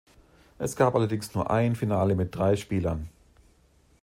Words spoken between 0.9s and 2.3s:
allerdings nur ein Finale